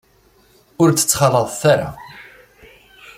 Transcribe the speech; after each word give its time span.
Ur 0.81 0.89
tt-ttxalaḍet 0.91 1.61
ara. 1.73 1.89